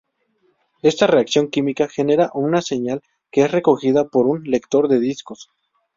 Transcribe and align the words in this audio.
Esta 0.81 1.05
reacción 1.05 1.49
química 1.51 1.87
genera 1.87 2.31
una 2.33 2.63
señal 2.63 3.03
que 3.31 3.41
es 3.43 3.51
recogida 3.51 4.07
por 4.09 4.25
un 4.25 4.45
lector 4.45 4.87
de 4.87 4.99
discos. 4.99 5.51